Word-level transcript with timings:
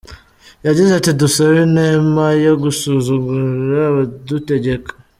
Yagize, 0.67 0.91
ati 0.95 1.11
“Dusabe 1.21 1.57
inema 1.67 2.25
yo 2.45 2.53
gusuzugura 2.63 3.79
abadutegeka”. 3.91 4.89